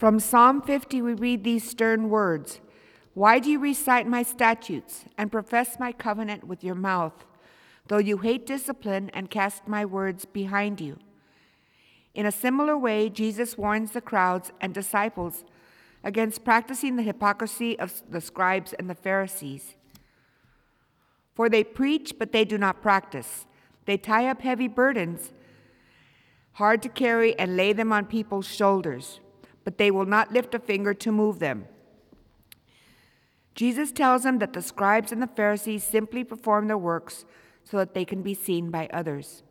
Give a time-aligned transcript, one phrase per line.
[0.00, 2.60] From Psalm 50, we read these stern words
[3.12, 7.26] Why do you recite my statutes and profess my covenant with your mouth,
[7.88, 10.96] though you hate discipline and cast my words behind you?
[12.14, 15.44] In a similar way, Jesus warns the crowds and disciples
[16.02, 19.74] against practicing the hypocrisy of the scribes and the Pharisees.
[21.34, 23.44] For they preach, but they do not practice.
[23.84, 25.32] They tie up heavy burdens,
[26.52, 29.20] hard to carry, and lay them on people's shoulders,
[29.70, 31.64] but they will not lift a finger to move them.
[33.54, 37.24] Jesus tells them that the scribes and the Pharisees simply perform their works
[37.62, 39.44] so that they can be seen by others.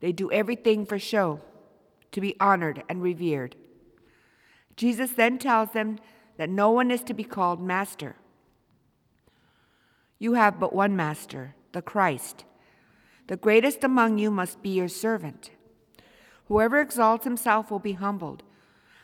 [0.00, 1.40] They do everything for show,
[2.10, 3.54] to be honored and revered.
[4.76, 6.00] Jesus then tells them
[6.36, 8.16] that no one is to be called master.
[10.18, 12.44] You have but one master, the Christ.
[13.28, 15.50] The greatest among you must be your servant.
[16.48, 18.42] Whoever exalts himself will be humbled,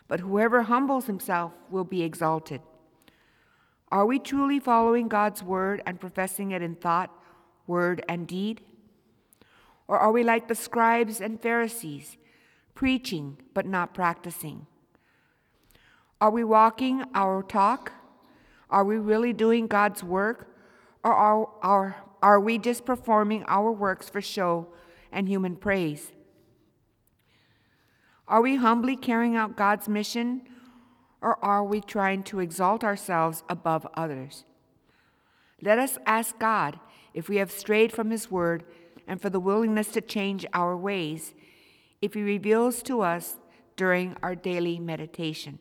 [0.09, 2.61] but whoever humbles himself will be exalted.
[3.91, 7.11] Are we truly following God's word and professing it in thought,
[7.67, 8.61] word, and deed?
[9.89, 12.17] Or are we like the scribes and Pharisees,
[12.75, 14.67] preaching but not practicing?
[16.21, 17.93] Are we walking our talk?
[18.71, 20.49] Are we really doing God's work?
[21.05, 24.67] Or are, are, are we just performing our works for show
[25.13, 26.11] and human praise?
[28.29, 30.43] Are we humbly carrying out God's mission,
[31.23, 34.45] or are we trying to exalt ourselves above others?
[35.63, 36.79] Let us ask God
[37.15, 38.65] if we have strayed from His word
[39.07, 41.35] and for the willingness to change our ways
[42.03, 43.37] if He reveals to us
[43.77, 45.61] during our daily meditation.